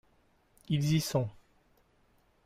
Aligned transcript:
Ils 0.67 0.93
y 0.95 0.99
sont. 0.99 1.29